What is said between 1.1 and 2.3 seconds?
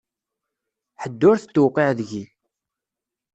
ur t-tewqiɛ deg-i.